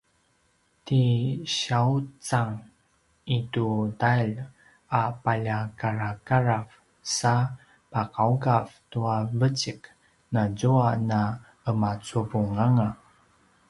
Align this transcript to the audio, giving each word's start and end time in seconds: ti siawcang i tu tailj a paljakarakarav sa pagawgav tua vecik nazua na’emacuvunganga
ti 0.85 1.01
siawcang 1.55 2.55
i 3.35 3.37
tu 3.53 3.65
tailj 4.01 4.37
a 4.99 5.01
paljakarakarav 5.23 6.65
sa 7.17 7.35
pagawgav 7.91 8.67
tua 8.91 9.15
vecik 9.39 9.81
nazua 10.33 10.87
na’emacuvunganga 11.09 12.89